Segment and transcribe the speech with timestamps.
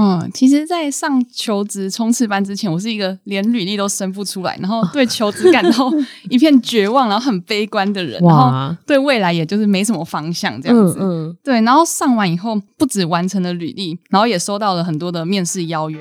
[0.00, 5.92] 嗯，其实，在上求职冲刺班之前，我是一个连履历都生不出来，然后 对求职感到
[6.30, 10.96] 一片绝望，然后很悲观的人，哇然后对未来也就是没什么方向这样子。
[11.00, 11.60] 嗯，嗯对。
[11.62, 15.98] 然后上完以后，不止完成了履历，然后也收到了很多的面试邀约。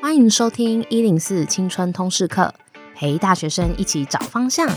[0.00, 2.52] 欢迎收听一零四青春通识课，
[2.96, 4.68] 陪大学生一起找方向。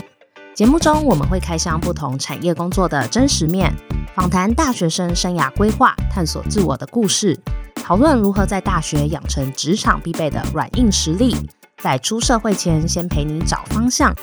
[0.56, 3.70] 节目中我们会开箱不同产业工作的真实面。
[4.14, 7.38] 访谈大学生生涯规划、探索自我的故事，
[7.74, 11.36] 讨论如何在大学养成职场必备的软硬实力，
[11.82, 14.14] 在出社会前先陪你找方向。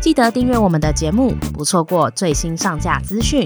[0.00, 3.44] 记得订阅我们的节目，不错过最新上架资讯。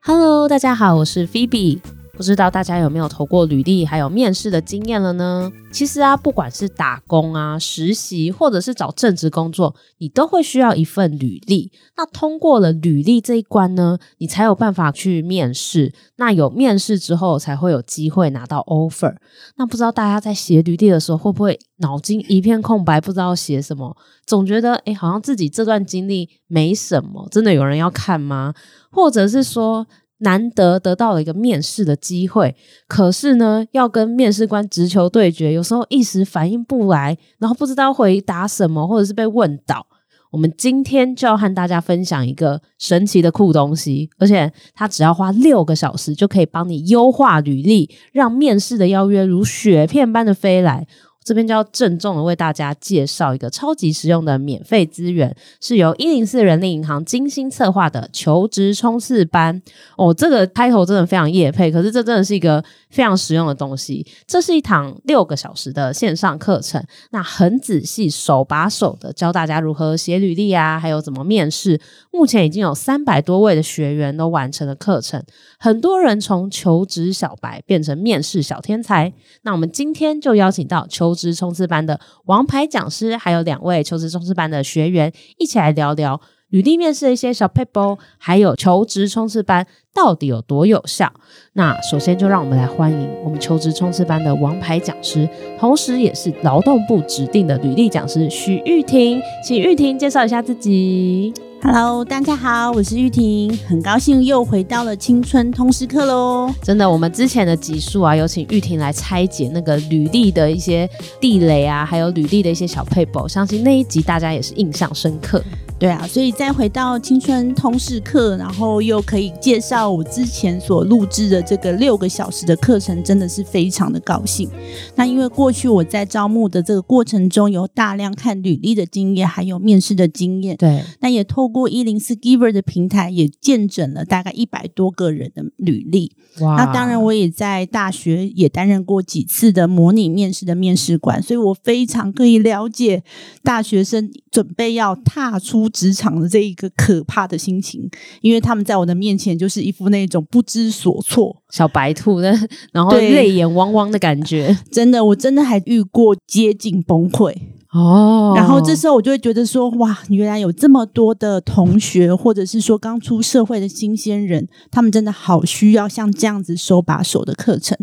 [0.00, 1.80] Hello，大家好，我是 Phoebe。
[2.18, 5.52] 不知道大家有没有投过履历，还有面试的经验了呢？
[5.70, 11.70] 其实啊，不管是打工啊、实习，或者是找正职工作，你都会需要一份履历。
[11.96, 15.94] 那通过了履历这一关呢，你才有办法去面试。
[16.16, 19.14] 那有面试之后，才会有机会拿到 offer。
[19.54, 23.96] 那不知道大家在写履历的时候，会不会脑筋一片空白，不知道写什么？
[24.26, 28.52] 总觉得诶，好像自己这段经历没什么，真的有人要看吗？
[28.90, 29.86] 或者是说，
[30.18, 32.54] 难得得到了一个面试的机会，
[32.86, 39.86] 可是呢，要跟面试官直球对决，有时候一时反应不来，然后不知道回答什么，或者是被问倒。
[40.30, 50.86] 我们今天就要和大家分享一个神奇的酷东西，而且它只要花六个小时就可以帮你优化履历，让面试的邀约如雪片般的飞来。
[51.28, 59.60] 这边就要郑重的为大家介绍一个超级实用的免费资源，是由一零四人力银行精心策划的求职冲刺班。
[59.98, 64.06] 哦，这个开头真的非常业配，可是这真的是一个非常实用的东西。
[64.26, 71.78] 这是一堂六个小时的线上课程，那很仔细、手把手的教大家如何写履历啊，还有怎么面试。
[72.10, 75.22] 目前已经有三百多位的学员都完成了课程，
[75.58, 79.12] 很多人从求职小白变成面试小天才。
[79.42, 86.20] 那我们今天就邀请到求职冲刺班的王牌讲师，还有两位求职冲刺班的学员，一起来聊聊
[86.50, 91.12] 履历面试的一些小撇步，还有求职冲刺班到底有多有效。
[91.54, 95.28] 那首先就让我们来欢迎我们求职冲刺班的王牌讲师，
[95.58, 101.34] 同时也是劳动部指定的履历讲师许玉婷，请玉婷介绍一下自己。
[101.60, 106.54] Hello，大家好，我是玉婷，很高兴又回到了青春通识课喽。
[106.62, 110.88] 真的，我们之前的集数啊，有请玉婷来拆解那个履历的一些
[111.20, 115.42] 地雷啊，还有履历的一些小撇步，相信那一集大家也是印象深刻。
[115.78, 124.50] 对啊，所以再回到青春通识课，然后又可以介绍我之前所录制的这个六个小时的课程，真的是非常的高兴。
[124.96, 130.56] 那因为过去我在招募的这个过程中，有大量看履历的经验，还有面试的经验。
[130.56, 136.10] 对，那也透过一零四 Giver 的平台，也见证了大概一百多个人的履历。
[136.40, 143.04] 哇，那当然我也在大学也担任过几次的模拟面试的面试官，所以我非常可以了解
[143.44, 145.67] 大学生准备要踏出。
[145.68, 147.88] 职场的这一个可怕的心情，
[148.20, 152.36] 因为他们在我的面前就是一副那种不知所措、小白兔的，
[152.72, 154.56] 然后泪眼汪汪的感觉。
[154.70, 157.34] 真的，我真的还遇过接近崩溃。
[157.72, 167.76] 哦，然后这时候我就会觉得说，哇，原来有这么多的同学，或者是说刚出社会的新鲜人，他们真的好需要像这样子手把手的课程。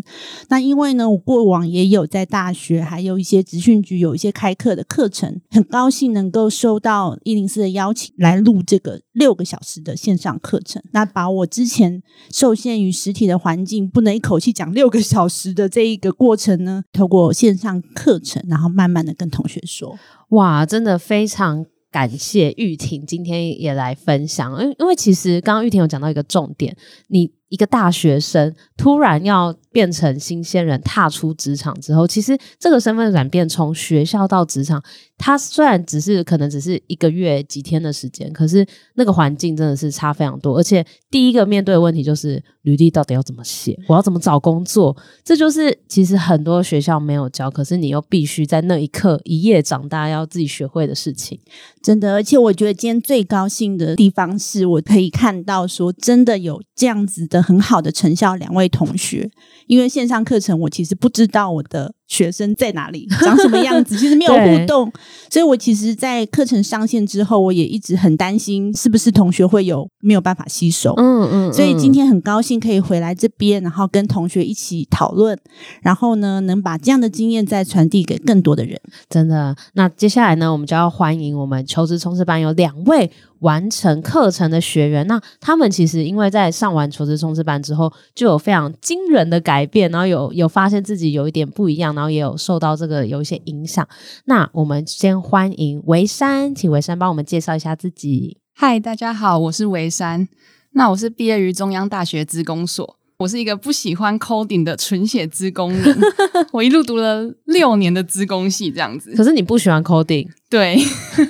[0.48, 10.82] 那因为呢，我过往也有在大学，还有一些职训局有一些开课的课程，很高兴能够收到一零四的邀请来录这个六个小时的线上课程。
[10.90, 19.75] 那把我之前受限于实体的环境，不能一口气讲六个小时的这一个过程呢，透过线上课程，然后慢慢的跟同学说。
[19.76, 19.98] 说。
[20.30, 26.76] 哇，真的非常感谢玉婷今天也来分享，因因为其实刚刚玉婷有讲到一个重点，
[27.08, 34.82] 你一个大学生突然要变成新鲜人，踏出职场之后，其实这个身份转变从学校到职场。
[35.18, 38.66] 他虽然只是可能只是一个月几天的时间，可是
[38.96, 40.58] 那个环境真的是差非常多。
[40.58, 44.94] 而且第一个面对的问题就是履历到底要怎么写，我要怎么找工作？
[45.24, 51.38] 这就是其实很多学校没有教，可是你又必须在那一刻一夜长大要自己学会的事情。
[51.82, 59.30] 真的，而且我觉得今天最高兴的地方是我可以看到说真的有这样子的很好的成效，两位同学，
[59.66, 61.94] 因为线上课程我其实不知道我的。
[62.08, 64.92] 学生在哪里， 长什么样子， 其实没有互动。
[65.30, 70.92] 所以我其实，在课程上线之后，我也一直很担心是不是同学会有没有办法吸收。
[70.96, 71.50] 嗯嗯。
[71.50, 75.36] 嗯，所以今天很高兴可以回来这边，然后跟同学一起讨论，
[75.82, 78.80] 然后呢，能把这样的经验再传递给更多的人。
[79.10, 79.54] 真的。
[79.74, 83.10] 那接下来呢，我们就要欢迎我们求职冲刺班有两位
[83.40, 85.06] 完成课程的学员。
[85.06, 93.88] 那他们其实因为在上完求职冲刺班之后，就有非常惊人的改变，然后有有发现自己有一点不一样，然后也有受到这个有一些影响。
[94.26, 98.36] 那我们先欢迎维山，请维山帮我们介绍一下自己。
[98.54, 100.28] 嗨，大家好，我是维山。
[100.72, 102.98] 那我是毕业于中央大学资工所。
[103.18, 105.98] 我是一个不喜欢 coding 的纯血资工人，
[106.52, 109.14] 我一路读了六年的资工系这样子。
[109.16, 110.28] 可是你不喜欢 coding？
[110.50, 110.76] 对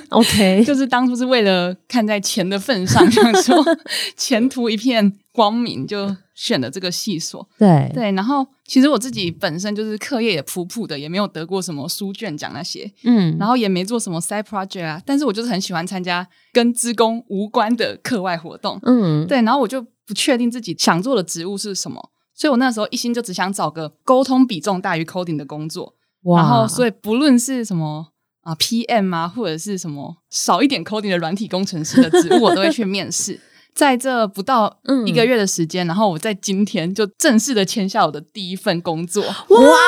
[0.09, 3.63] ，OK， 就是当初是为了看在钱的份上，想说
[4.17, 7.47] 前途一片光明，就选了这个系所。
[7.57, 19.83] 对对，然后其实我自己本身就是课业也普普的，也没有得过什么书卷奖那些，嗯，然后也没做什么 side project 啊，但是我就是很喜欢参加跟职工无关的课外活动，嗯，对，然后我就。
[20.07, 25.95] 不确定自己想做的职务是什么，所以我那时候一心就只想找个沟通比重大于 coding 的工作。
[26.21, 28.07] 哇然后，所以不论是什么
[28.39, 33.37] 啊 PM 啊，或者是什么少一点 coding 的软体工程师的职务，我都会去面试。
[33.77, 34.75] 在这不到
[35.05, 39.23] 一个月的时间，嗯、然后我在今天就正式的签下我的第一份工作。
[39.23, 39.35] 哇！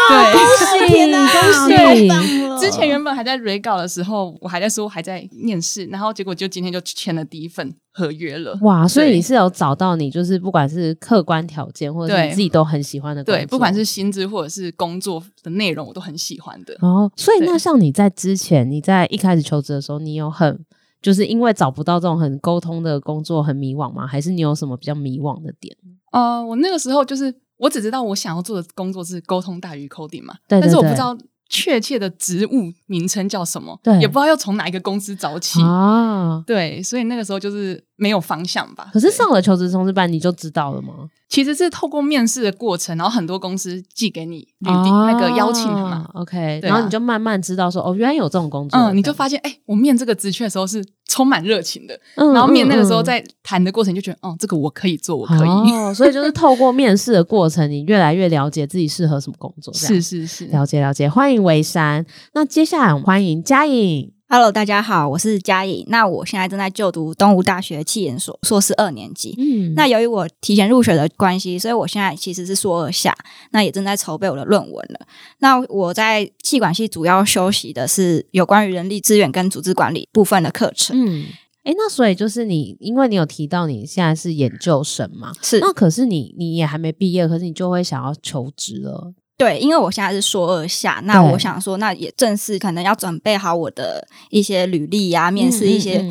[0.10, 0.42] 对恭
[0.88, 2.60] 喜你，恭喜你！
[2.62, 8.56] 之前原本还在 re 稿的时候，我还在说还在面试，然后结果就今天就签了第一份合约了。
[8.62, 8.88] 哇！
[8.88, 16.76] 所以你是有找到你就是不管是客观条件，或者是你自己都很喜欢的工作，对，不管是薪资或者是工作的内容，我都很喜欢的。
[16.82, 20.64] 哦，所以那像你在之前你在一开始求职的时候，你有很。
[21.02, 24.06] 就是因为找不到这种很沟通的工作，很迷惘吗？
[24.06, 25.76] 还是你有什么比较迷惘的点？
[26.12, 31.18] 呃，我那个时候就是我只知道我想要做的工作是沟通大于 coding 嘛，对对对，但是我不知道。
[31.52, 33.80] 确切的职务名称叫什么？
[33.82, 36.44] 对，也不知道要从哪一个公司找起啊。
[36.46, 38.90] 对，所以那个时候就是没有方向吧。
[38.94, 41.10] 可是上了求职冲刺班，你就知道了吗？
[41.28, 46.10] 其实是透过面试的过程，然后很多公司寄给你履历、啊、那个邀请函嘛。
[46.16, 48.80] OK，啊，然后你就慢慢知道说，哦，原来有这种工作。
[48.80, 52.00] 嗯，你就发现，哎、欸，我面这个职缺的时候是充满热情的。
[52.16, 55.50] 嗯，然后面那个时候在谈的过程，就觉得，哦、嗯，这个我可以做，我可以。
[55.50, 59.72] 哦，所以 就是透过面试的过程，你越来越了解自己适合什么工作。
[59.74, 61.40] 是是是，了解了解，欢迎。
[61.40, 64.12] 维山，那接下来欢迎嘉颖。
[64.32, 65.84] Hello，大家好，我是佳颖。
[65.88, 69.34] 那我现在正在就读东吴大学气研所硕士二年级。
[69.40, 73.18] 嗯，那由于我提前入学的关系，所以我现在其实是硕二下，
[73.54, 75.00] 那也正在筹备我的论文了。
[75.40, 80.96] 那我在气管系主要修习的是有关于人力资源跟组织管理部分的课程。
[80.96, 81.26] 嗯，
[81.64, 85.60] 诶，那所以就是你，因为你有提到你现在是研究生嘛，是。
[85.60, 89.12] 那可是你你也还没毕业，可是你就会想要求职了。
[89.40, 96.06] 对，因为我现在是硕二下，那我想说，那也正是可能要准备好我的一些履历呀、啊，面试一些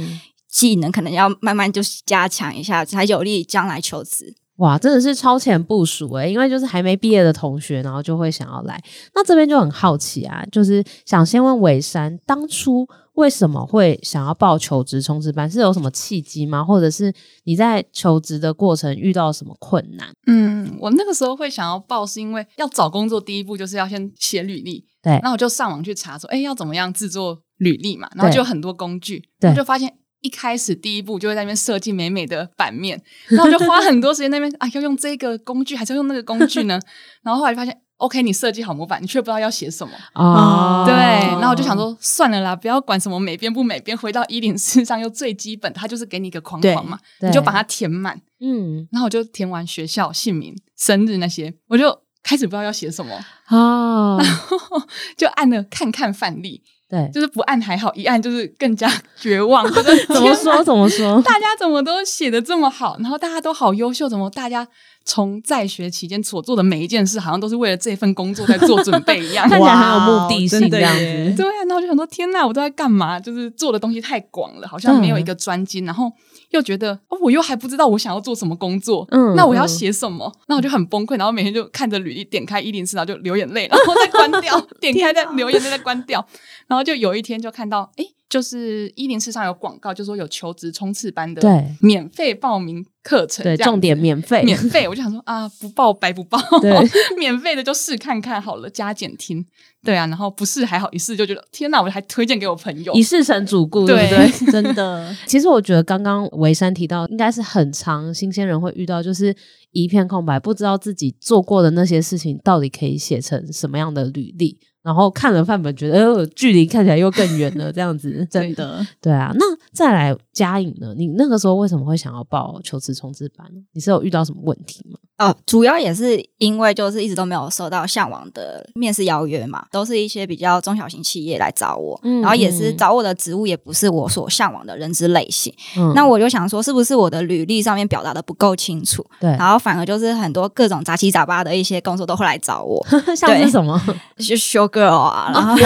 [0.50, 4.34] 技能，可能要慢慢就是加强一下，才有利将来求职。
[4.58, 8.80] 哇，真的是超前部署诶，因为就是还没毕业的同学，然后就会想要来。
[9.14, 12.86] 那这边就很好奇啊，就是想先问维珊，当初。
[13.14, 15.50] 为什么会想要报求职冲刺班？
[15.50, 16.62] 是有什么契机吗？
[16.62, 17.12] 或者是
[17.42, 20.06] 你在求职的过程遇到什么困难？
[20.28, 24.86] 嗯，我那个时候会想要报，是因为要找工作，第一步就是要先写履历。
[25.02, 28.08] 对，然后我就上网去查说，哎，要怎么样制作履历嘛？
[28.14, 36.80] 然后就有很多工具，对，就发现一开始第一步就会在那边设计美美的版面，然后就花很多时间在那边啊，要用这个工具还是要用那个工具呢？
[37.22, 37.80] 然后后来就发现。
[37.98, 40.84] OK，你设计好模板，你却不知道要写什么哦。
[40.86, 48.22] 对，然后我就想说，算了啦，不要管什么美编不美编，回到一零四上又最基本，它就是给你一个框框嘛，你就把它填满。
[48.38, 53.18] 嗯，然后我就填完学校、姓名、生日那些，我就开始不知道要写什么
[53.48, 54.80] 哦，然后
[55.16, 56.62] 就按了看看范例。
[56.88, 58.90] 对，就是不按还好，一按就是更加
[59.20, 59.70] 绝望。
[59.72, 61.20] 怎么说怎么说？
[61.22, 64.66] 大家怎么都写的这么好，然后大家都好优秀，怎么大家
[65.08, 71.34] 从在学期间所做的每一件事，好像都是为了这份工作在做准备一样，看起来很有目的性这样子。
[71.34, 73.18] 对啊，然后我就想说，天呐，我都在干嘛？
[73.18, 76.12] 就是做的东西太广了，好像没有一个专精，然后。
[76.50, 80.32] 又觉得哦，我又还不知道我想要做什么工作，嗯，那我要写什么？
[80.46, 86.26] 那我就很崩溃，然后每天就看着履历，点开一零四，然后就流眼泪，然后再关掉， 点开再流眼泪，再关掉，
[86.66, 94.86] 然后就有一天就看到，哎，就是一零四上有广告，就说有求职冲刺班的，对，免费报名课程，对，重点免费，免费。
[94.86, 96.70] 我就想说啊，不报白不报，对，
[97.16, 99.46] 免费的就试看看好了，加减听。
[99.82, 104.30] 对啊，然后不试还好，一试就觉得天哪，我还推荐给我朋友，一试成主顾，对不对？
[104.52, 105.16] 真的。
[105.24, 109.34] 其实我觉得刚刚维山提到，应该是很长新鲜人会遇到，就是
[109.70, 114.58] 一片空白，不知道自己做过的那些事情到底可以写成什么样的履历。
[114.88, 119.30] 然后看了范本，觉得呃，距离看起来又更远了，这样子 真的对啊。
[119.34, 120.94] 那再来佳颖呢？
[120.96, 123.46] 你那个时候为什么会想要报求职冲刺班？
[123.74, 124.98] 你是有遇到什么问题吗？
[125.18, 135.52] 哦，主要也是因为就是一直都没有收到向往的面试邀约嘛，都是一些比较中小型企业来找我，嗯、然后也是找我的职务也不是我所向往的人资类型。
[135.76, 139.04] 嗯、那我就想说，是不是我的履历上面表达的不够清楚？
[139.20, 143.76] 对，然后反而就是很多各种杂七杂八的一些工作都会来找我， 像是什么？
[144.18, 145.56] 就 show girl 啊，然后、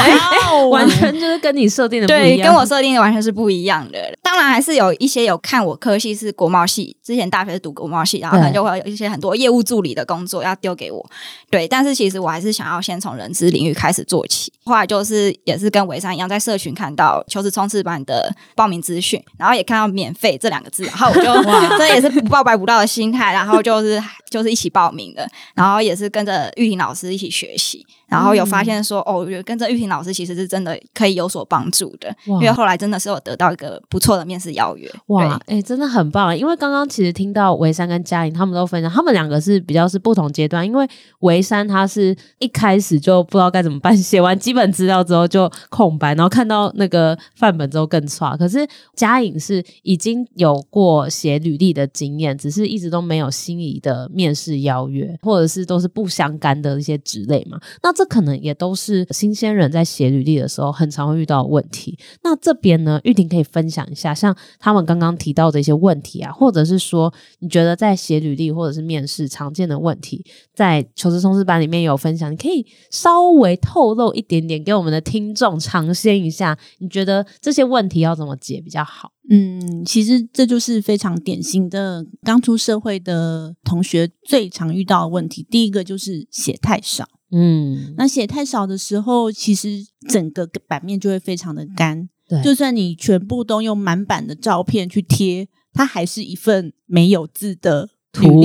[0.64, 3.98] 哦、 完全就是跟你设定的不一样，对，跟我设定的完全是不一样的。
[4.22, 11.04] 当然还是有一些有看我科系是国贸系，之前大学是读国贸系，然后可能就会有一些很多业务助理的工作要丢给我。
[11.50, 14.52] 对，但是其实我还是想要先从人资领域开始做起。
[14.64, 24.02] 后来就是也是跟维珊一样，在社群看到求职冲刺班的报名资讯，然后也看到免费这两个字，然后我就哇， 这也是不报白不到的心态，然后就是
[24.32, 27.86] 就是一起报名的，然后也是跟着玉婷老师一起学习。
[28.08, 34.86] 然后有发现说，哦，我觉得跟着玉婷老师其实是真的可以有所帮助的，哇因为后来真的是有得到一个不错的面试邀约。
[35.06, 36.36] 哇，哎、欸，真的很棒！
[36.36, 40.62] 因为刚刚其实听到维山跟佳颖他们都分享，他们两个是比较是不同阶段。
[40.62, 40.86] 因为
[41.20, 48.36] 维山他是一开始就不知道该怎么办， 写完基本资料之后就空白，然后看到那个范本之后更差。
[48.36, 57.58] 可是佳颖是已经有过写履历的经验，只是一直都没有心仪的面面试邀约，或者是都是不相干的一些职类嘛。
[57.82, 61.98] 那这可能也都是新鲜人在写履历的时候很常会遇到的问题。
[62.22, 70.24] 那这边呢，玉婷可以分享一下，像他们刚刚提到的一些问题啊，或者是说你觉得在写履历或者是面试常见的问题，
[70.54, 76.56] 在求职冲刺班里面有分享，你可以稍微透露一点点给我们的听众尝鲜一下。
[76.78, 79.10] 你觉得这些问题要怎么解比较好？
[79.30, 85.46] 嗯，其实这就是非常典型的刚出社会的同学最常遇到的问题。
[85.48, 87.08] 第一个就是写太少。
[87.30, 92.08] 嗯，那写太少的时候，其实整个版面就会非常的干。
[92.28, 98.42] 对，就算你全部都用满版的照片去贴，它还是一份没有字的图，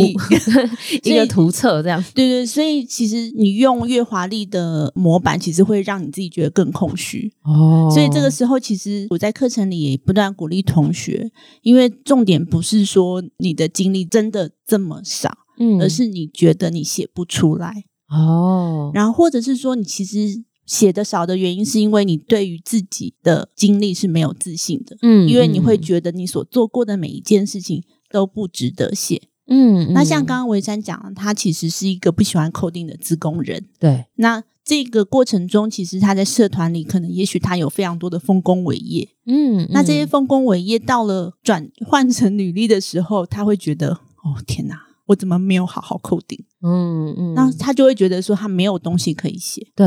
[1.04, 2.04] 一个图册这样。
[2.16, 7.32] 对对，所以其实你用越华丽的模板，其实会让你自己觉得更空虚。
[7.44, 11.32] 哦，所以这个时候，其实我在课程里也不断鼓励同学，
[11.62, 17.84] 因为重点不是说你的经历真的这么少，嗯，而是你觉得你写不出来。
[18.10, 44.82] 哦，然后或者是说，你其实写的少的原因，是因为你对于自己的经历是没有自信的，嗯，因为你会觉得你所做过的每一件事情都不值得写，嗯，那像刚刚维山讲，他其实是一个不喜欢 coding 的自工人，对，那这个过程中，其实他在社团里，可能也许他有非常多的丰功伟业，嗯，嗯，那这些丰功伟业到了转换成履历的时候，他会觉得，哦，天哪！
[45.06, 46.44] 我怎么没有好好 coding？
[46.62, 49.66] 嗯嗯，那他就会觉得说他没有东西可以写。
[49.74, 49.86] 对，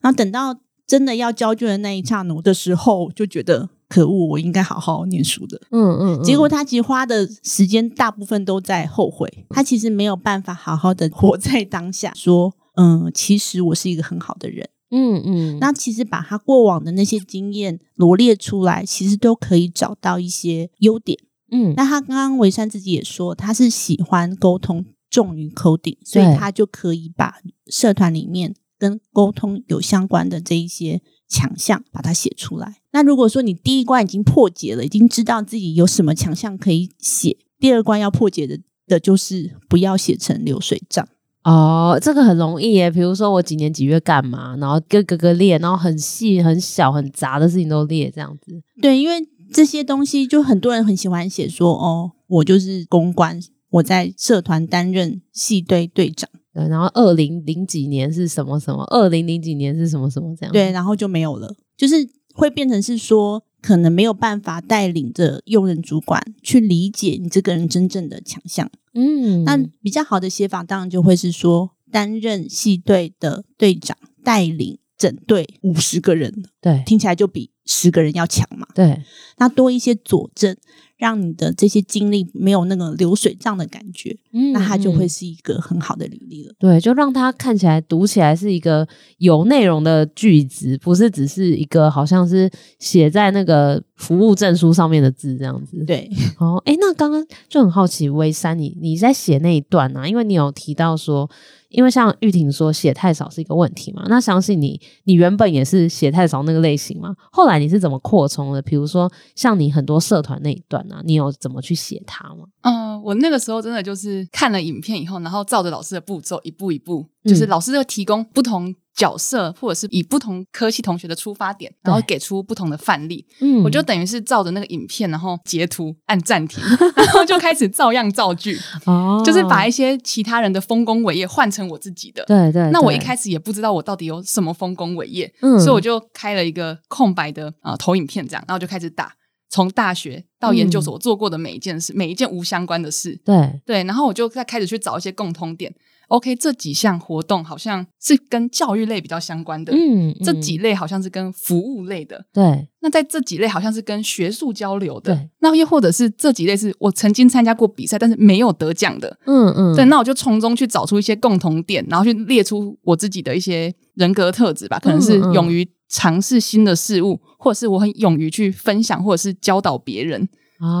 [0.00, 5.60] 然后等到真的要交卷的那一刹那的时候，就觉得可恶，我应该好好念书的。
[5.72, 14.70] 嗯嗯，嗯，结果他其实花的时间大部分都在后悔，他其实没有办法好好的活在当下，说嗯，其实我是一个很好的人。
[14.92, 21.18] 嗯嗯，那其实把他过往的那些经验罗列出来，其实都可以找到一些优点。
[21.52, 27.34] 嗯，那他刚刚维山自己也说，他是喜欢沟通重于 coding，所以他就可以把
[27.66, 32.82] 社团里面跟沟通有相关的这一些强项把它写出来。
[32.92, 41.08] 那如果说你第一关已经破解了，已经知道自己有什么强项可以写，第二关要破解的的就是不要写成流水账。
[41.44, 48.60] 哦，这个很容易耶，比如说我几年几月干嘛，然后各个个列，然后很细、很小、很杂的事情都列这样子。
[48.82, 49.26] 对，因为。
[49.52, 61.94] 这些东西就很多人很喜欢写说哦，我就是公关，我在社团担任系队队长，对，然后二零零几年是什么什么，二零零几年是什么什么这样，对，然后就没有了，就是
[62.34, 77.50] 会变成是说，可能没有办法带领着用人主管去理解你这个人真正的强项，嗯，那比较好的写法当然就会是说，担任系队的队长，带领整队五十个人，对，听起来就比。
[77.66, 78.66] 十个人要强嘛？
[78.74, 79.00] 对，
[79.38, 80.56] 那多一些佐证，
[81.00, 86.54] 让你的这些经历没有那个流水账的感觉，嗯，那它就会是一个很好的履历了。
[86.58, 95.84] 对，就让它看起来读起来是一个有内容的句子，不是只是一个好像是写在那个服务证书上面的字这样子。
[95.84, 101.30] 对，哦，哎，那刚刚就很好奇，威三，你你在写那一段啊，因为你有提到说。
[101.70, 108.60] 因为像玉婷说写太少是一个问题嘛，那相信你，你原本也是写太少那个类型嘛，后来你是怎么扩充的？
[108.60, 112.46] 比如说像你很多社团那一段啊，你有怎么去写它吗？
[112.62, 118.74] 嗯、呃，我那个时候真的就是看了影片以后，然后照着老师的步骤一步一步，就是老师会提供不同。
[118.94, 123.24] 角色，或者是以不同科系同学的出发点，然后给出不同的范例。
[123.40, 126.62] 嗯，我就等于是照着那个影片，然后截图按暂停，
[126.96, 128.58] 然后就开始照样造句。
[128.86, 132.24] 哦，就是把一些其他人的丰功伟业换成我自己的。
[132.26, 132.70] 对，对对。
[132.70, 139.14] 那我一开始也不知道我到底有什么丰功伟业，嗯，所以我就开了一个空白的啊、呃、投影片，这样，然后就开始打，
[139.48, 143.18] 从大学到研究所做过的每一件事，嗯、每一件无相关的事。
[143.24, 145.72] 对对，然后我就再开始去找一些共通点。
[146.10, 152.68] OK，这几项活动好像是跟教育类比较相关的，嗯，嗯，这几类好像是跟服务类的，对。
[152.82, 155.30] 那在这几类好像是跟学术交流的，对。
[155.38, 159.76] 那又或者是这几类是我曾经参加过比赛，但是没有得奖的，嗯嗯。
[159.76, 170.28] 对，那我就从中去找出一些共同点，然后去列出我自己的一些人格特质吧，可能是勇于尝试新的事物，或者是我很勇于去分享，或者是教导别人。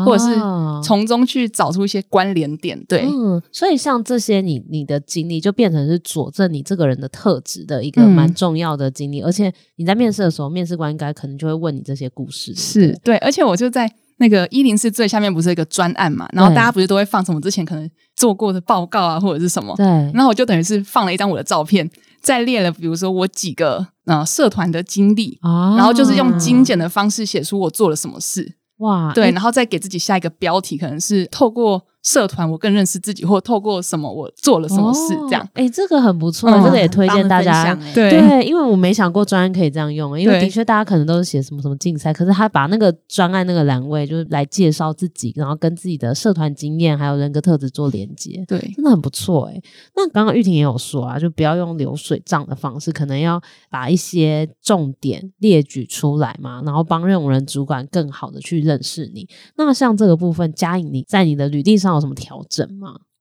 [0.04, 0.34] 或者是
[0.84, 28.56] 从中去找出一些关联点，对，嗯，所以像这些你你的经历就变成是佐证你这个人的特质的一个蛮重要的经历，嗯、而且你在面试的时候，面试官应该可能就会问你这些故事，是对，而且我就在那个一零四最下面不是一个专案嘛，然后大家不是都会放什么之前可能做过的报告啊，或者是什么，对，然后我就等于是放了一张我的照片，再列了比如说我几个呃社团的经历，啊、然后就是用精简的方式写出我做了什么事。
[28.80, 35.46] 哇，对，然后再给自己下一个标题，可能是透过社团我更认识自己，或透过什么我做了什么事，这样。
[35.54, 37.74] 哎、哦，这个很不错，嗯、这个也推荐大家。
[37.94, 49.60] 对对，因为我没想过专案可以这样用，因为的确大家可能都是写什么什么竞赛，可是他把那个专案那个栏位就是来介绍自己，然后跟自己的社团经验还有人格特质做连接，对，真的很不错哎。
[49.94, 59.28] 那刚刚玉婷也有说啊，就不要用流水账的方式，可能要把一些重点列举出来嘛，然后帮任务人主管更好的去认识你。
[59.56, 62.68] 那像这个部分，佳颖你在你的履历上有什么调整？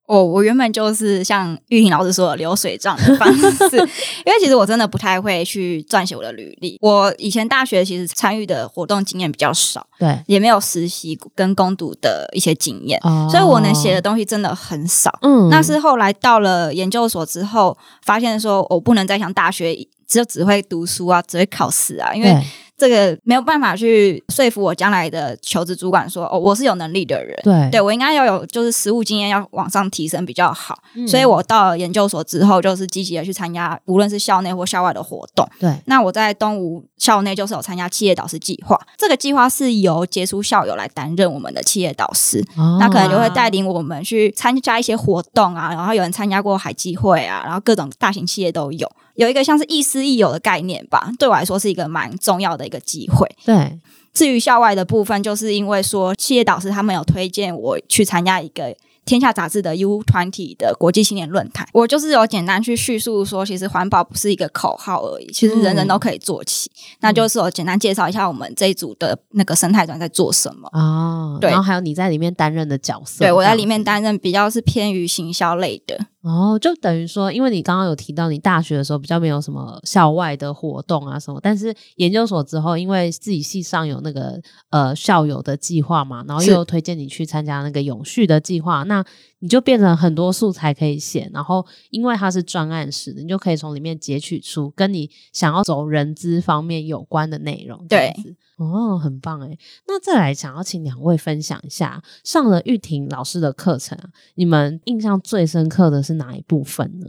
[0.07, 3.77] 哦，我原本就是像玉婷老师说的流水账的方式，
[4.25, 6.79] 因为其实我真的不太会去撰写我的履历。
[6.81, 15.15] 我以前大学其实参与的活动经验比较少，对，也没有实习跟攻读的一些经验，哦、所以我能写的东西真的很少。
[15.21, 19.75] 嗯，那是后来到了研究所之后，发现说我不能再像大学
[20.07, 22.35] 只有只会读书啊，只会考试啊，因为。
[22.79, 35.45] 这个没有办法去说服我将来的求职主管说哦，我是有能力的人，对，对我应该要有就是实务经验要往上提升比较好，嗯、所以我到了研究所之后就是积极的去参加无论是校内或校外的活动。
[35.59, 48.89] 对，那我在东吴校内就是有参加企业导师计划，这个计划是由杰出校友来担任我们的企业导师，哦、那可能就会带领我们去参加一些活动啊，然后有人参加过海基会啊，然后各种大型企业都有。
[49.19, 53.29] 有一个像是亦师亦友的概念吧，对我来说是一个蛮重要的一个机会。
[53.45, 53.77] 对，
[54.13, 58.75] 至于校外的部分，就是因为说企业导师他们有推荐我去参加一个。
[59.05, 66.69] 天下杂志的 U 团体的国际青年论坛，我就是有简单去叙述说，其实环保不是一个口号而已，其实人人都可以做起。
[66.69, 75.99] 嗯、那就是我简单介绍一下我们这一组的那个生态团在做什么哦，对，然后还有你在里面担任的角色，对，我在里面担任比较是偏于行销类的。
[76.21, 84.37] 哦，就等于说，因为你刚刚有提到你大学的时候比较没有什么校外的活动啊什么，但是研究所之后，因为自己系上有那个
[84.69, 89.01] 呃校友的计划嘛，然后又推荐你去参加那个永续的计划，那
[89.39, 97.87] 你就变成很多素材可以写，然后因为它是专案式的，你就可以从里面截取出跟你想要走人资方面有关的内容。
[97.87, 98.13] 对。
[98.59, 99.57] 哦，很棒诶。
[99.87, 103.97] 那再来想要请两位分享一下上了玉婷老师的课程，
[104.35, 107.07] 你们印象最深刻的是哪一部分呢？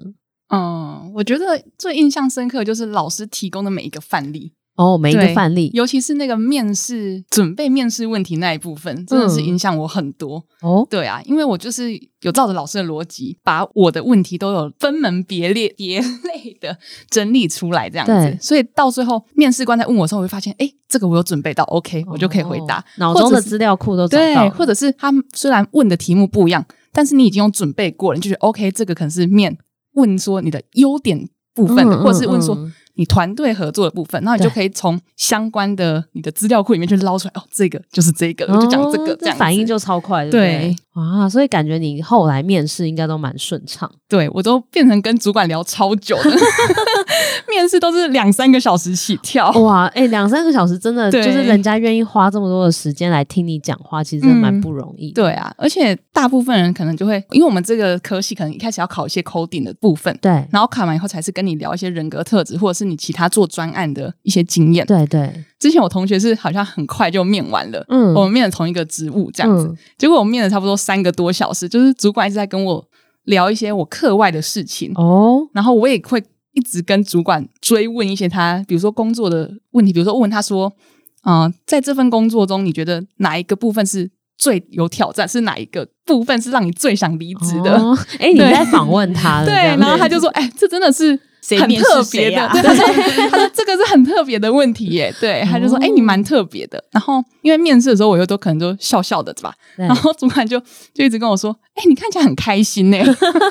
[0.49, 4.55] 嗯，我觉得最印象深刻就是老师提供的每一个范例。
[4.81, 10.43] 哦，每一个范例，尤其是那个面试准备面试问题那一部分，真的是影响我很多。
[10.63, 11.91] 嗯、哦，对啊，因为我就是
[12.23, 16.79] 有照着老师的逻辑，把我的问题都有分门别列、 别类的
[17.11, 18.39] 整理出来，这样子。
[18.41, 22.83] 所以到最后面试官在问我的时候，我会发现，哎，这个我有准备到，OK，我就可以回答。
[22.97, 24.09] 脑中的资料库都。
[24.09, 29.59] 对，或者是他虽然问的题目不一样，但是你已经有准备过了，你就觉得 OK，这个可能是面
[29.93, 32.55] 问说你的优点部分或者是问说。
[32.55, 37.33] 嗯你团队合作的部分，然后你就可以从相关的你的资料库里面去捞出来。
[37.35, 40.77] 哦，这个就是这个，我就讲这个，这样反应就超快，对？
[41.01, 43.91] 啊，所以感觉你后来面试应该都蛮顺畅。
[44.09, 46.31] 对，我都变成跟主管聊超久的，
[47.49, 49.51] 面试都是两三个小时起跳。
[49.53, 55.15] 哇，哎、欸，两三个小时真的就是人家愿意花这么多的时间来听你讲话，其实蛮不容易、嗯。
[55.15, 64.85] 对啊，而且大部分人可能就会，因为我们这个科系可能一开始要考一些 coding 的部分，对，然后考完以后才是跟你聊一些人格特质，或者是你其他做专案的一些经验。
[64.87, 72.85] 对对，之前我同学是好像很快就面完了，嗯，我们面了同一个职务这样子，嗯、结果我们面了差不多三个多小时，就是主管一直在跟我。
[73.25, 76.21] 聊一些我课外的事情哦，然后我也会
[76.53, 80.73] 一直跟主管追问一些他，比如说工作的问题，比如说问他说，
[81.21, 85.29] 啊、呃，在这份工作中，你觉得哪一个部分是最有挑战？
[85.29, 87.79] 是哪一个部分是让你最想离职的？
[88.19, 91.21] 哎、欸，你在访问他， 对，然后他就说，哎、欸，这真的是。
[91.59, 92.85] 很特别的， 对，他说，
[93.31, 96.83] 他说这个是很特别的问题耶，对，他就说，哎、欸，你蛮特别的。
[96.91, 99.55] 然后因为面试的时候，我又都可能都笑笑的，对吧？
[99.77, 100.61] 然后主管就
[100.93, 102.99] 就一直跟我说，哎、欸，你看起来很开心呢，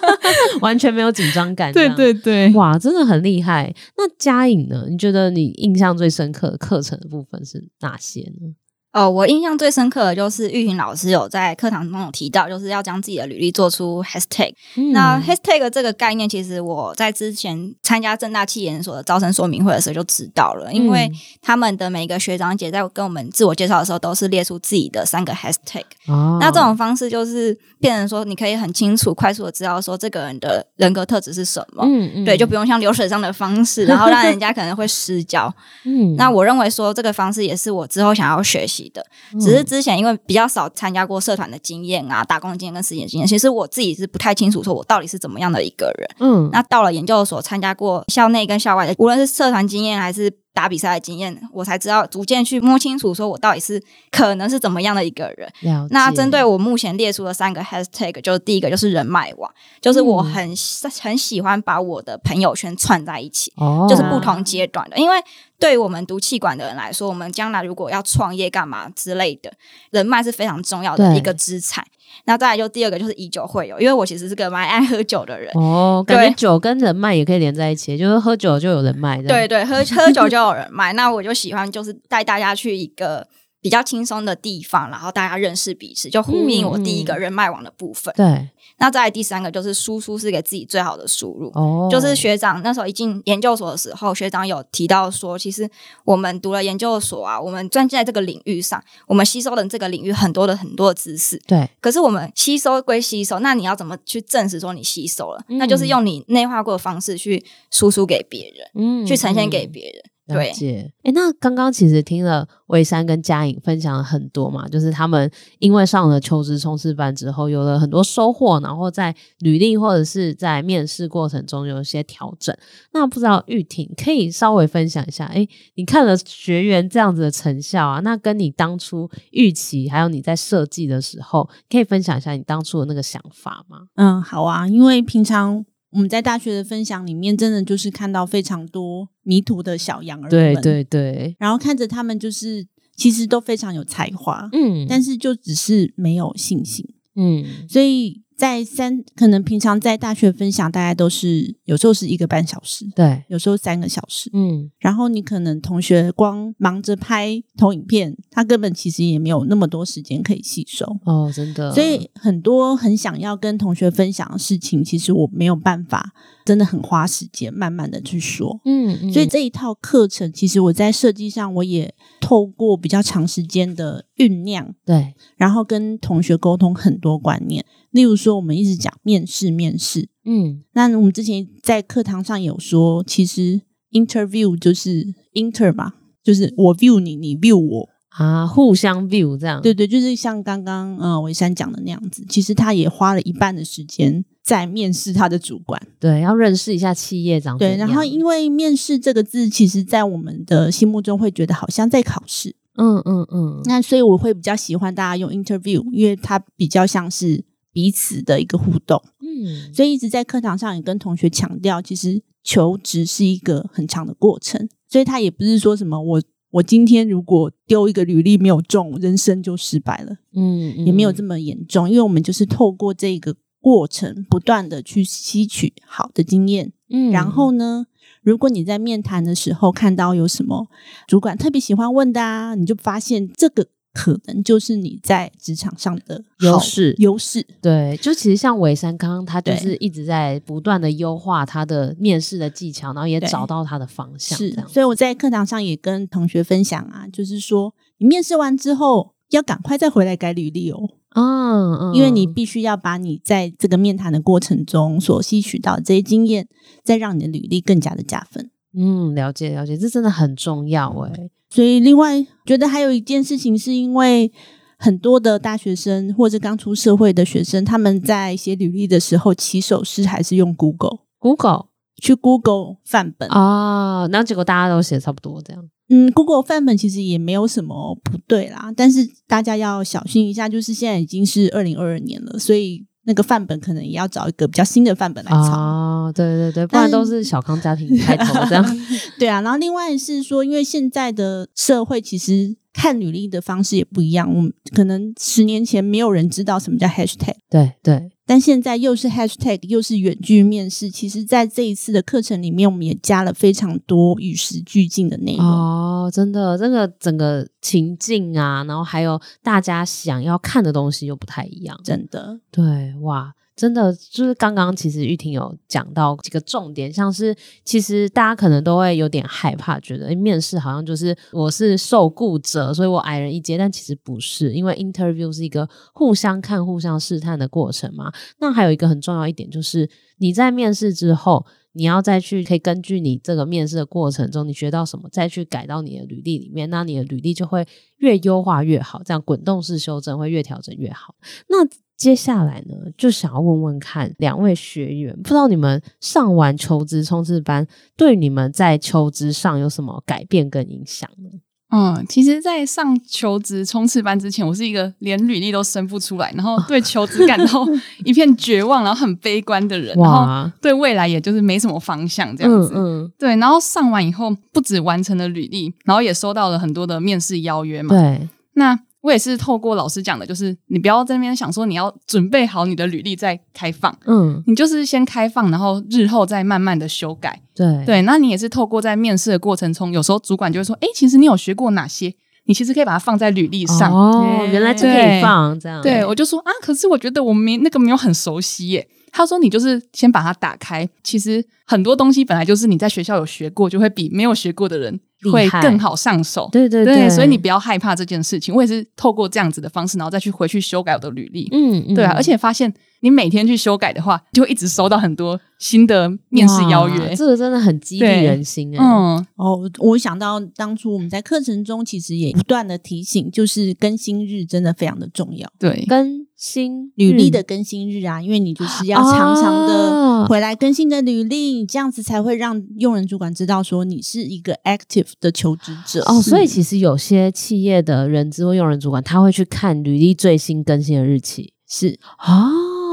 [0.62, 1.74] 完全没有紧张感。
[1.74, 3.74] 对对对，哇，真的很厉害。
[3.98, 4.86] 那佳颖呢？
[4.90, 8.54] 你觉得你印象最深刻的课程的部分是哪些呢？
[8.92, 14.52] 哦，我印象最深刻的就是玉婷老师有在课堂中有提到，就是要将自己的履历做出 hashtag。
[14.76, 21.08] 嗯、那 hashtag 这个概念，其实我在之前参加正大气研所的招生说明会的时候就知道了，因为
[21.40, 25.84] 他们的每一个学长姐在跟我们自我介绍的时候，都是列出自己的三个 hashtag。
[26.08, 31.84] 哦，那这种方式就是变成说，你可以很清楚、快速的知道说这个人的人格特质是什么。
[31.86, 35.54] 嗯嗯，对，就不用像流水账的方式， 然后让人家可能会失焦。
[35.86, 38.79] 嗯，那我认为说这个方式也是我之后想要学习。
[38.94, 39.04] 的，
[39.42, 46.08] 只是之前因为比较少参加过社团的经验啊，打工经验跟实习经验，其实我自己是不太清楚说我到底是怎么样的一个人。
[46.20, 53.82] 嗯，那到了研究所参加过校内跟校外的，无论是社团经验还是打比赛的经验，我才知道逐渐去摸清楚说我到底是
[54.12, 55.52] 可能是怎么样的一个人。
[55.90, 65.16] 那针对我目前列出的三个 hashtag，就是第一个就是人脉网，就是我很、嗯、很喜欢把我的朋友圈串在一起，哦、就是不同阶段的，因为。
[65.60, 69.52] 对于我们读气管的人来说，我们将来如果要创业干嘛之类的，
[69.90, 71.86] 人脉是非常重要的一个资产。
[72.26, 75.52] 那再来就第二个就是以酒会友，因为我其实是个蛮爱喝酒的人。
[75.56, 79.22] 哦，感觉酒跟人脉也可以连在一起，就是喝酒就有人脉。
[79.22, 80.94] 对对，喝喝酒 就有人脉。
[80.94, 83.28] 那我就喜欢就是带大家去一个
[83.62, 88.14] 比较轻松的地方，然后大家认识彼此，就呼应我第一个人脉网的部分。
[88.16, 88.50] 对。
[88.80, 95.70] 那再来第三个就是输出是给自己最好的输入，哦，就是学长那时候一进研究所的时候，学长有提到说，其实
[96.06, 101.70] 我们读了研究所啊，我们专注在这个领域上，我们吸收了这个领域很多的很多的知识，对。
[101.80, 105.44] 可是我们吸收归吸收，那你要怎么去证实说你吸收了？
[105.50, 110.02] 嗯、那就是用你内化过的方式去输出给别人，嗯，去呈现给别人。
[110.06, 122.56] 嗯对，哎，那刚刚其实听了维珊跟佳颖分享了很多嘛，就是他们因为上了求职冲刺班之后，有了很多收获，然后在履历或者是在面试过程中有一些调整。
[122.92, 133.88] 那不知道玉婷可以稍微分享一下，哎，你看了学员这样子的成效啊，那跟你当初预期，还有你在设计的时候，可以分享一下你当初的那个想法吗？
[133.96, 135.66] 嗯，好啊，因为平常。
[135.92, 148.24] 我们在大学的分享里面，真的就是看到非常多迷途的小羊儿们，对对对，然后看着他们就是其实都非常有才华，嗯，但是就只是没有信心，嗯，所以。
[148.40, 166.14] 在三，可能平常在大学分享，大概都是有时候是一个半小时，对，有时候三个小时，嗯，然后你可能同学光忙着拍投影片，他根本其实也没有那么多时间可以吸收哦，真的，所以很多很想要跟同学分享的事情，其实我没有办法，
[166.46, 177.66] 真的很花时间慢慢的去说，嗯，嗯，所以这一套课程，其实我在设计上，我也透过比较长时间的酝酿，对，然后跟同学沟通很多观念。
[177.92, 207.49] 例如说，我们一直讲面试，面试，嗯，那我们之前在课堂上有说，其实 interview 就是 inter 嘛，就是我 view 你，你 view 我啊，互相 view 这样，对对，就是像刚刚呃维山讲的那样子，其实他也花了一半的时间在面试他的主管，对，要认识一下企业长，对，然后因为面试这个字，其实在我们的心目中会觉得好像在考试，嗯嗯嗯，那所以我会比较喜欢大家用 interview，因为它比较像是。
[207.80, 227.86] 彼此的一个互动，嗯，所以一直在课堂上也跟同学强调，其实求职是一个很长的过程，所以他也不是说什么我我今天如果丢一个履历没有中，人生就失败了，嗯，嗯，也没有这么严重，因为我们就是透过这个过程，不断的去吸取好的经验，嗯，然后呢，
[228.22, 230.68] 如果你在面谈的时候看到有什么
[231.08, 236.96] 主管特别喜欢问的啊，你就发现这个可能就是你在职场上的优势。
[237.00, 244.38] 优势对，就其实像伟山刚刚他就是一直在不断的优化他的面试的技巧，然后也找到他的方向。
[244.38, 250.90] 是，所以我在课堂上也跟同学分享啊，就是说你面试完之后要赶快再回来改履历哦。
[251.16, 256.48] 嗯嗯，因为你必须要把你在这个面谈的过程中所吸取到的这些经验，
[256.84, 258.52] 再让你的履历更加的加分。
[258.78, 261.32] 嗯，了解了解，这真的很重要诶。
[261.50, 264.32] 所以，另外觉得还有一件事情，是因为
[264.78, 271.66] 很多的大学生或者刚出社会的学生，他们在写履历的时候，起手式还是用 Google，Google
[272.02, 275.70] 去 Google 范本啊，然后结果大家都写差不多这样。
[275.90, 282.86] 嗯，Google 范本其实也没有什么不对啦，但是大家要小心一下，就是现在已经是二零二二年了，所以。
[283.10, 288.80] 那个范本可能也要找一个比较新的范本来抄哦，对对对，不然都是小康家庭开头这样。
[289.18, 298.12] 对啊，然后另外是说，因为现在的社会其实看履历的方式也不一样，我们可能十年前没有人知道什么叫 hashtag，对对。
[298.30, 300.88] 但现在又是 hashtag，又是远距面试。
[300.88, 305.44] 其实，在这一次的课程里面，我们也加了非常多与时俱进的内容。
[305.44, 311.76] 哦，真的，这个整个情境啊，然后还有大家想要看的东西又不太一样。
[311.84, 313.34] 真的，对，哇。
[313.60, 328.10] 真的就是刚刚，其实玉婷有讲到几个重点，像是其实大家可能都会有点害怕，觉得面试好像就是我是受雇者，所以我矮人一截，但其实不是，因为 interview 是一个互相看、互相试探的过程嘛。
[328.40, 337.68] 那还有一个很重要一点，就是你在面试之后，你要再去可以根据你这个面试的过程中，你学到什么，再去改到你的履历里面，那你的履历就会
[337.98, 341.16] 越优化越好，这样滚动式修正会越调整越好。
[341.50, 341.58] 那
[342.00, 351.30] 接下来呢，就想要问问看两位学员，不知道你们上完求职冲刺班，对你们在求职上有什么改变跟影响呢？
[351.72, 357.68] 嗯，其实，在上求职冲刺班之前，我是一个连履历都生不出来，然后对求职感到
[358.06, 362.72] 一片绝望，然后很悲观的人， 然后对未来也就是没什么方向这样子。
[362.74, 363.36] 嗯，嗯对。
[363.36, 367.90] 然后上完以后，不止完成了履历，然后也收到了很多的面试邀约嘛。
[367.90, 368.80] 对，那。
[369.02, 378.02] 我也是透过老师讲的，就是你不要在那边想说你要准备好你的履历再开放，嗯，你就是先开放，然后日后再慢慢的修改，对对。
[378.02, 382.14] 那你也是透过在面试的过程中，有时候主管就会说，哎，其实你有学过哪些？
[382.46, 383.94] 你其实可以把它放在履历上。
[383.94, 385.82] 哦，原来就可以放这样。
[385.84, 388.88] 对，我就说啊，可是我觉得我没那个没有很熟悉耶。
[389.12, 395.00] 他说你就是先把它打开，其实很多东西本来就是你在学校有学过，就会比没有学过的人。
[395.34, 398.56] 会更好上手，对对对，对，所以你不要害怕这件事情。
[398.56, 401.50] 我也是透过这样子的方式，然后再去回去修改我的履历。
[401.52, 408.82] 嗯，嗯，对啊，而且发现你每天去修改的话，就会一直收到很多新的面试邀约，这个真的很激励人心哎。
[408.82, 415.52] 嗯，哦，我想到当初我们在课程中其实也不断的提醒，就是更新日真的非常的重要。
[415.60, 417.44] 对，更新履历的。
[417.44, 425.10] 更新日啊，因为你就是要常常的回来更新的履历，这样子才会让用人主管知道说你是一个 active。
[425.20, 432.00] 的求职者哦，所以其实有些企业的人资或用人主管，他会去看履历最新更新的日期，是。
[432.20, 432.48] 哦，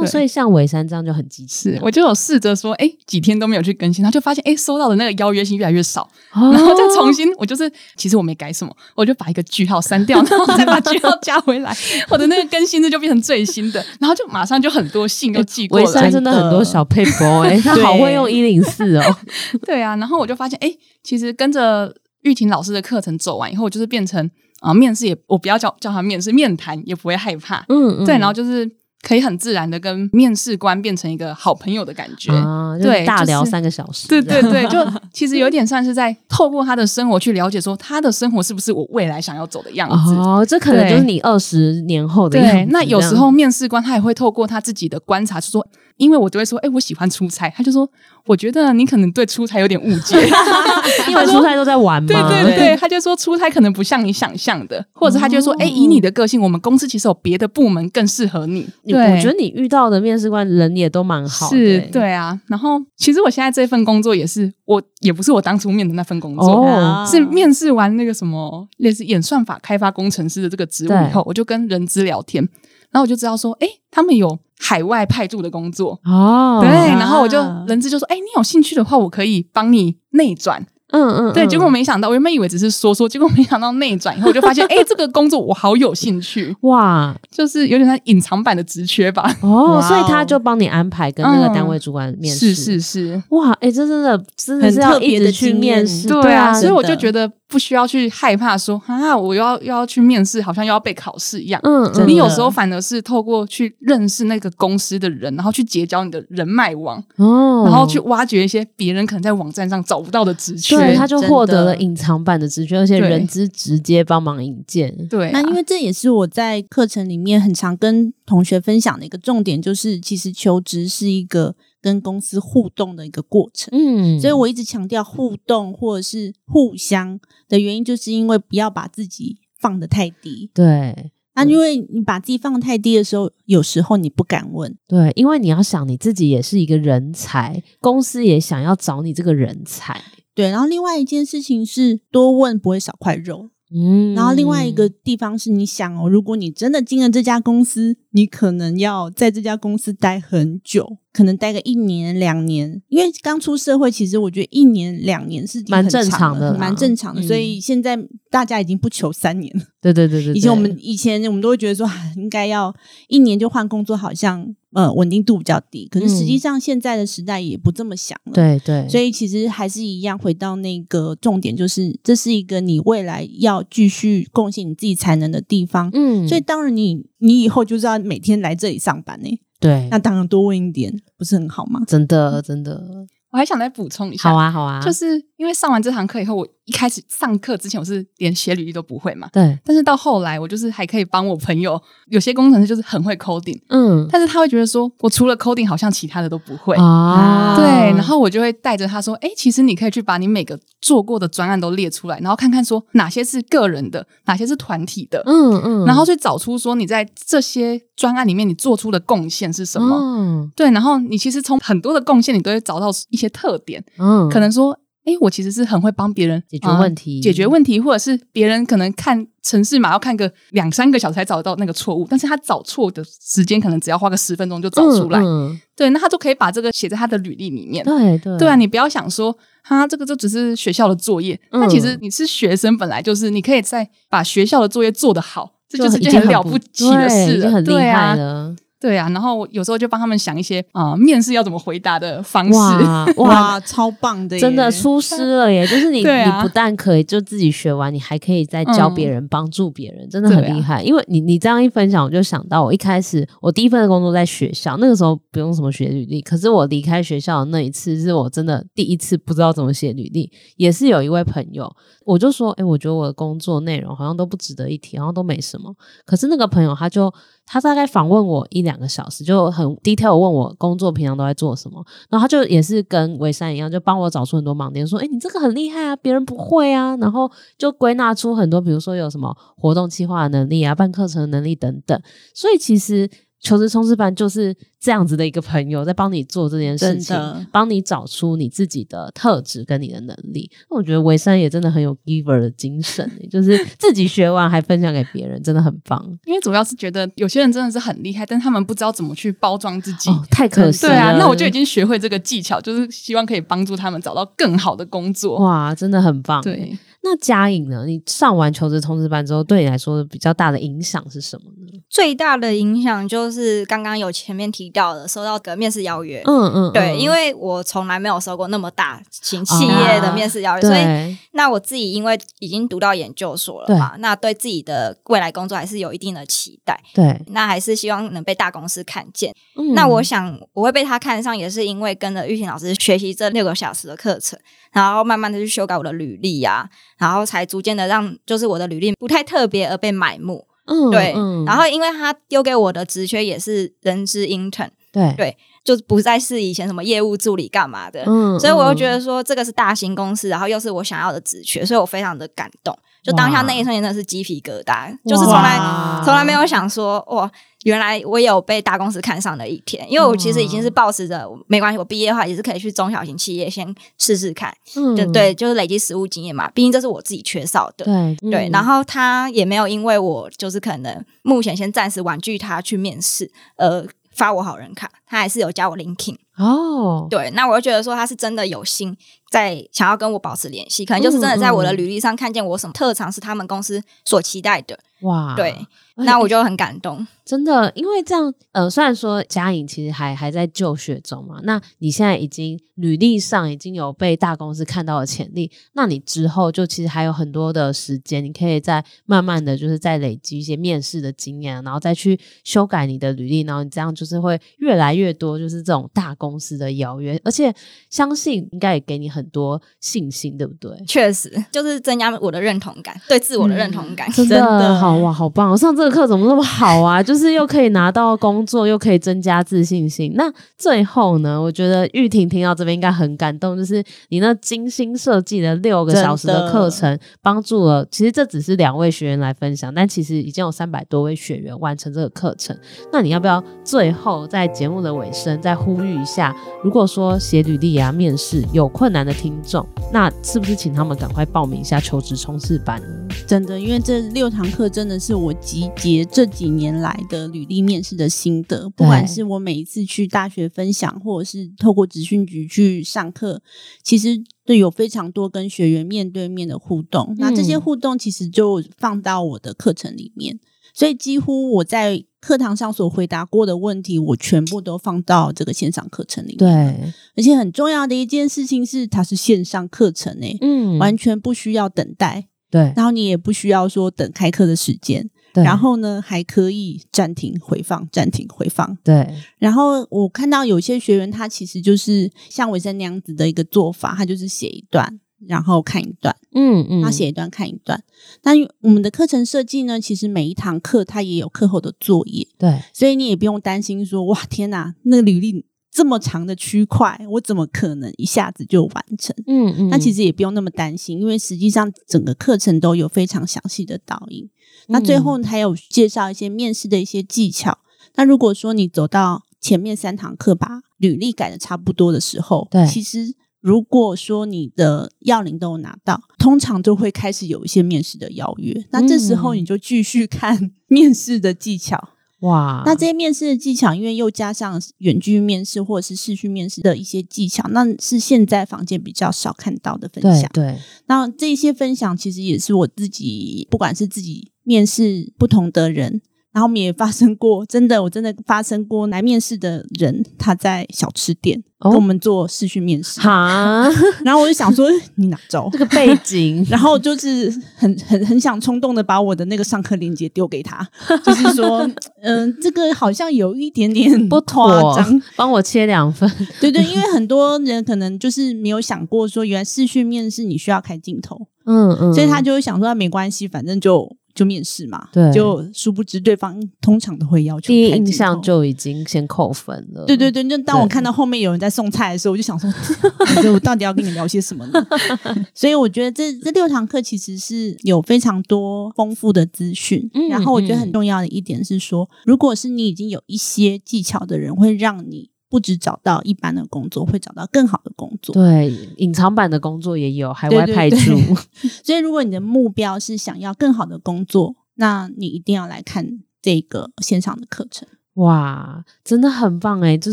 [0.04, 11.72] 所以像尾山这样就很机智，我就有试着说，哎，几天都没有去更新，他就发现，哎，收到的那个邀约信越来越少，哦、然后再重新，我就是其实我没改什么，我就把一个句号删掉，然后再把句号加回来，
[12.10, 19.16] 我的那个更新日就变成最新的，然后就马上就很多信都寄过来，真的很多小撇步哎， 他好会用一零四哦，
[19.64, 20.70] 对啊，然后我就发现，哎，
[21.02, 21.94] 其实跟着。
[22.22, 24.20] 玉婷老师的课程走完以后，就是变成
[24.58, 28.68] 啊、呃，面试也我不要叫叫他面试，面谈也不会害怕，嗯，嗯，对，然后就是
[29.06, 42.52] 可以很自然的跟面试官变成一个好朋友的感觉，啊、对，大聊三个小时，对对对，就 其实有点算是在透过他的生活去了解，说他的生活是不是我未来想要走的样子，哦，这可能就是你二十年后的样子。
[42.52, 45.64] 对，那有时候面试官他也会透过他自己的观察，就说。
[45.96, 47.88] 因为我就会说，哎、欸，我喜欢出差，他就说，
[48.26, 50.16] 我觉得你可能对出差有点误解，
[51.08, 52.06] 因为出差都在玩嘛。
[52.06, 58.68] 对对对，他就说出差可能不像你想象的，或者他就说，哎、欸，以你的个性，我们公司其实有别的部门更适合你。
[58.86, 61.56] 对，我觉得你遇到的面试官人也都蛮好的。
[61.56, 62.38] 是，对啊。
[62.46, 72.46] 然后，其实我现在这份工作也是，我也不是我当初面的那份工作，哦、是面试完那个什么类似演算法开发工程师的这个职务以后，我就跟人资聊天。
[72.90, 75.98] 然后我就知道说，哎，他们有海外派驻的工作。
[76.04, 80.66] 哦，对，然后我就人资就说，哎，你有兴趣的话，我可以帮你内转。
[80.92, 86.56] 嗯嗯，对，结果没想到，我原本以为只是说说，结果没想到内转以后，我就发现， 哎，这个工作我好有兴趣。
[86.60, 89.28] 哇，就是有点像隐藏版的职缺吧。
[89.40, 101.60] 哦，所以他就帮你安排跟那个单位主管面试，是是是，哇，哎，这真的真的是要一直去面试，对啊，所以我就觉得不需要去害怕说啊，我又要又要去面试，好像又要被考试一样。
[101.62, 114.92] 嗯，你有时候反而是透过去认识那个公司的人，然后去结交你的人脉网，哦，然后去挖掘一些别人可能在网站上找不到的职缺，对，他就获得了隐藏版的职缺，而且人资直接帮忙引荐。
[115.08, 121.54] 对，那因为这也是我在课程里面很常跟同学分享的一个重点，就是其实求职是一个。
[121.86, 130.50] 跟公司互动的一个过程，嗯，所以我一直强调互动或者是互相的原因，就是因为不要把自己放得太低。
[130.52, 134.76] 对，那因为你把自己放得太低的时候，有时候你不敢问。
[134.88, 140.02] 对，因为你要想你自己也是一个人才，公司也想要找你这个人才。
[140.34, 143.50] 对，然后另外一件事情是多问不会少块肉。
[143.74, 157.20] 嗯，然后另外一个地方是你想哦，如果你真的进了这家公司，你可能要在这家公司待很久，可能待个一年两年，因为刚出社会，其实我觉得一年两年是蛮正常的，蛮正常的。
[157.20, 157.94] 所以现在
[158.30, 159.64] 大家已经不求三年了。
[159.82, 162.74] 对对对对，以前我们以前我们都会觉得说，应该要
[163.08, 164.56] 一年就换工作，好像。
[164.72, 168.32] 呃，稳定度比较低，可是实际上现在的时代也不这么想了。
[168.34, 175.88] 对对，所以其实还是一样，回到那个重点，就是这是一个你未来要继续贡献你自己才能的地方。
[175.94, 179.40] 嗯，所以当然你你以后就是要每天来这里上班呢。
[179.58, 181.80] 对，那当然多问一点，不是很好吗？
[181.86, 183.06] 真的，真的。
[183.30, 189.58] 我还想再补充一下，好啊，好啊，就是因为上完这堂课以后，我一开始上课之前我是连写履历都不会嘛，对。
[189.64, 197.66] 但是到后来，我就是还可以帮我朋友，有些工程师就是很会 coding，嗯，但是他会觉得说我除了 coding 好像其他的都不会啊，对。
[197.96, 210.68] 然后我就会带着他说，哎，其实你可以去把你每个做过的专案都列出来，然后看看说哪些是个人的，哪些是团体的，嗯嗯，然后去找出说你在这些专案里面你做出的贡献是什么，嗯，对。
[210.72, 213.30] 然后你其实从很多的贡献，你都会找到一些。
[213.36, 225.50] 特点，嗯，可能说，哎、欸，我其实是很会帮别人解决问题、嗯，解决问题，或者是别人可能看城市码要看个两三个小时才找到那个错误，但是他找错的时间可能只要花个十分钟就找出来，嗯。
[225.52, 238.56] 嗯、对，那他就可以把这个写在他的履历里面，对对，对啊，你不要想说，他这个就只是学校的作业，那、嗯、其实你是学生，本来就是你可以在把学校的作业做得好，这就是一件很了不起的事，就很厉害了。
[238.86, 242.52] 对啊，然后有时候就帮他们想一些啊、呃，面试要怎么回答的方式。
[242.52, 245.66] 哇， 哇超棒的，真的出师了耶！
[245.66, 250.76] 就是你，啊、你不但可以就自己学完，你还可以再教别人，帮、嗯、助别人，真的很厉害。
[250.76, 260.30] 啊、因为你你这样一分享，我就想到我一开始我第一份的工作在学校，那个时候不用什么学履历，可是我离开学校的那一次，是我真的第一次不知道怎么写履历。
[260.56, 261.68] 也是有一位朋友，
[262.04, 265.74] 我就说，哎，我觉得我的工作内容好像都不值得一提，好像都没什么。
[266.04, 267.12] 可是那个朋友他就。
[267.46, 281.98] 他大概访问我一两个小时，就很 detail 问我工作平常都在做什么，然后他就也是跟维山一样，就帮我找出很多盲点，说：“诶，你这个很厉害啊，别人不会啊。”然后就归纳出很多，比如说有什么活动计划能力啊、办课程能力等等。
[282.34, 283.08] 所以其实。
[283.40, 287.16] 求职冲刺班就是这样子的一个朋友，在帮你做这件事情，
[287.52, 290.50] 帮你找出你自己的特质跟你的能力。
[290.70, 296.02] 那我觉得维山也真的很有 giver 的精神，就是自己学完还分享给别人，真的很棒。
[296.24, 300.92] 因为主要是觉得有些人真的是很厉害，但他们不知道怎么去包装自己，哦、太可惜了。
[300.92, 305.38] 对啊，那我就已经学会这个技巧，就是希望可以帮助他们找到更好的工作。
[305.38, 306.42] 哇，真的很棒。
[306.42, 306.76] 对。
[307.08, 307.84] 那佳颖呢？
[307.86, 311.80] 你上完求职通知班之后，对你来说比较大的影响是什么呢？
[311.88, 316.20] 最大的影响就是刚刚有前面提到的，收到个面试邀约。
[316.26, 326.82] 嗯嗯，嗯对，因为我从来没有收过那么大型企业的面试邀约，啊、所以那我自己因为已经读到研究所了嘛，对那对自己的未来工作还是有一定的期待。
[326.92, 329.32] 对，那还是希望能被大公司看见。
[329.54, 334.36] 嗯、那我想我会被他看上，也是因为跟着玉婷老师学习这六个小时的课程，
[334.72, 336.70] 然后慢慢的去修改我的履历呀、啊。
[336.98, 341.12] 然后才逐渐的让，就是我的履历不太特别而被埋没，嗯，对。
[341.16, 352.78] 嗯、然后因为他丢给我的职缺也是人资 intern，对对，就不再是以前什么业务助理干嘛的，嗯，所以我又觉得说这个是大型公司，然后又是我想要的职缺，所以我非常的感动。
[353.02, 355.58] 就当下那一瞬间真的是鸡皮疙瘩，就是从来
[356.04, 357.30] 从来没有想说哇，
[357.62, 359.86] 原来我也有被大公司看上的一天。
[359.88, 366.50] 因为我其实已经是抱持着没关系，我毕业的话也是可以去中小型企业先试试看，嗯，就对，就是累积实务经验嘛。
[366.50, 368.50] 毕竟这是我自己缺少的，对、嗯、对。
[368.52, 376.16] 然后他也没有因为我就是可能目前先暂时婉拒他去面试，呃，发我好人卡，他还是有加我 Linking。
[376.36, 378.96] 哦，对，那我就觉得说他是真的有心
[379.30, 384.78] 在想要跟我保持联系，可能就是真的在我的履历上看见我什么特长是他们公司所期待的。
[385.02, 385.54] 哇，对，
[385.96, 387.06] 那我就很感动。
[387.22, 407.54] 真的，因为这样，呃，虽然说佳颖其实还还在就学中嘛，那你现在已经履历上已经有被大公司看到的潜力，那你之后就其实还有很多的时间，你可以再慢慢的就是再累积一些面试的经验，然后再去修改你的履历，然后你这样就是会越来越多就是这种大公司的邀约，而且
[407.90, 410.70] 相信应该也给你很多信心，对不对？
[410.86, 415.50] 确实，就是增加我的认同感，对自我的认同感，嗯、真的好哇，好棒！
[415.50, 417.02] 我上这个课怎么那么好啊？
[417.02, 420.12] 就是又可以拿到工作，又可以增加自信心。
[420.14, 421.40] 那最后呢？
[421.40, 427.86] 我觉得玉婷听到这边应该很感动，就是你那精心设计的六个小时的课程，帮助了。
[427.90, 432.56] 其实这只是两位学员来分享，但其实已经有三百多位学员完成这个课程。
[432.92, 436.15] 那你要不要最后在节目的尾声再呼吁一下？
[436.62, 442.80] 如果说写履历啊、面试有困难的听众，那是不是请他们赶快报名一下求职冲刺班？
[443.26, 453.42] 真的，因为这六堂课真的是我集结这几年来的履历面试的心得，不管是我每一次去大学分享，或者是透过职训局去上课，
[453.82, 457.14] 其实都有非常多跟学员面对面的互动。
[457.18, 460.38] 那这些互动其实就放到我的课程里面，
[460.76, 466.38] 所以几乎我在课堂上所回答过的问题，我全部都放到这个线上课程里面。
[466.38, 472.28] 对，而且很重要的一件事情是，它是线上课程诶，嗯，完全不需要等待。
[472.50, 478.76] 对，然后你也不需要说等开课的时间，对，然后呢还可以暂停回放，暂停回放。
[478.84, 487.82] 对，然后我看到有些学员他其实就是像伟生那样子的一个做法，他就是写一段，然后看一段，嗯嗯，他写一段看一段。
[488.22, 495.46] 那我们的课程设计呢，其实每一堂课它也有课后的作业，对，所以你也不用担心说哇天哪，那履历。
[495.68, 499.14] 这么长的区块，我怎么可能一下子就完成？
[499.26, 504.24] 嗯嗯，那其实也不用那么担心，因为实际上整个课程都有非常详细的导引。
[504.24, 504.30] 嗯、
[504.68, 507.58] 那最后还有介绍一些面试的一些技巧。
[507.96, 513.14] 那如果说你走到前面三堂课把履历改的差不多的时候，对，其实
[513.46, 518.66] 如果说你的要领都有拿到，通常就会开始有一些面试的邀约。
[518.72, 521.90] 那这时候你就继续看 面试的技巧。
[522.22, 530.28] 哇，那这些面试的技巧，因为又加上远距面试或者是视讯面试的一些技巧，那是现在坊间比较少看到的分享。
[530.32, 536.02] 对，对，那这些分享其实也是我自己，不管是自己面试不同的人。
[536.36, 543.00] 然后我们也发生过， 真的，我真的发生过来面试的人，他在小吃店跟我们做视讯面试。
[543.00, 543.66] 哈，
[544.04, 545.48] 然后我就想说， 你哪招？
[545.50, 550.68] 这个背景，然后就是很很很想冲动的把我的那个上课链接丢给他，
[551.02, 551.66] 就是说，
[552.02, 556.06] 嗯、呃，这个好像有一点点不夸张，帮我切两份。
[556.38, 563.96] 对对，因为很多人可能就是没有想过说，原来视讯面试你需要开镜头，嗯嗯，所以他就会想说，没关系，反正就。
[564.16, 567.48] 就面试嘛，对，就殊不知对方通常都会要求。
[567.48, 569.84] 第一印象就已经先扣分了。
[569.84, 572.50] 对对对，就当我看到后面有人在送菜的时候，我就想说，
[573.32, 574.66] 我到底要跟你聊些什么呢？
[575.34, 579.88] 所以我觉得这这六堂课其实是有非常多丰富的资讯。
[579.92, 585.10] 嗯，然后我觉得很重要的一点是说，如果是你已经有一些技巧的人，会让你。
[585.36, 588.14] 不止找到一般的工作，会找到更好的工作。
[588.14, 590.96] 对，隐藏版的工作也有，海外派驻。
[591.62, 597.68] 所以，如果你的目标是想要更好的工作，那你一定要来看这个线上的课程。
[597.96, 599.92] 哇，真的很棒诶，就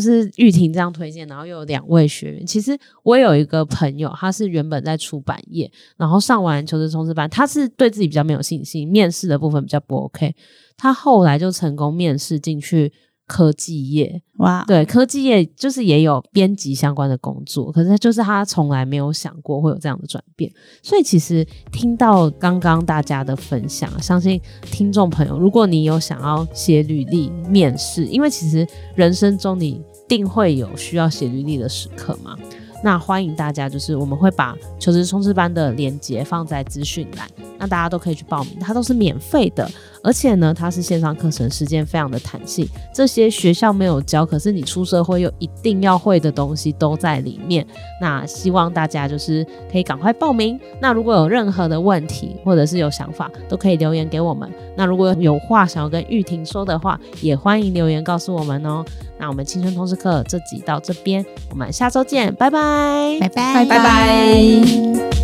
[0.00, 2.46] 是玉婷这样推荐，然后又有两位学员。
[2.46, 10.34] 其实我有一个朋友，他是原本在出版业，然后上完求职冲刺班，他是对自己比较没有信心，面试的部分比较不 OK，
[10.78, 12.90] 他后来就成功面试进去。
[13.26, 14.22] 科技业。
[14.38, 20.52] 哇，对，科技业就是也有编辑相关的工作，可是就是他从来没有想过会有这样的转变，
[20.82, 28.66] 所以其实听到刚刚大家的分享，相信听众朋友，如果你有想要写履历、面试，因为其实
[28.96, 32.36] 人生中你定会有需要写履历的时刻嘛。
[32.82, 39.66] 那欢迎大家，就是我们会把求职冲刺班的链接放在资讯栏，那大家都可以去报名，它都是免费的，
[40.04, 47.66] 而且呢，它是线上课程，时间非常的弹性，这些学校没有教，可是你出社会又一定要会的东西都在里面。
[48.00, 50.60] 那希望大家就是可以赶快报名。
[50.80, 54.46] 那如果有任何的问题或者是有想法，都可以留言给我们。
[54.76, 58.84] 那如果有话想要跟玉婷说的话，也欢迎留言告诉我们哦。
[59.18, 65.23] 那我们青春通识课这集到这边，我们下周见，拜拜，拜拜，拜拜。